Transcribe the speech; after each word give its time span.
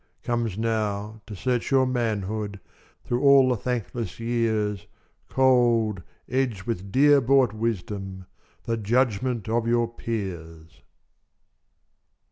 Comes 0.23 0.57
now, 0.57 1.21
to 1.27 1.35
search 1.35 1.69
your 1.69 1.85
manhood 1.85 2.59
Through 3.05 3.21
all 3.21 3.49
the 3.49 3.55
thankless 3.55 4.19
years, 4.19 4.87
Cold, 5.29 6.01
edged 6.27 6.63
with 6.63 6.91
dear 6.91 7.21
bought 7.21 7.53
wisdom, 7.53 8.25
The 8.63 8.77
judgment 8.77 9.47
of 9.47 9.67
your 9.67 9.87
peers! 9.87 10.81